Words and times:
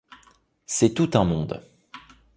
C’est 0.65 0.95
tout 0.95 1.11
un 1.13 1.25
monde. 1.25 1.61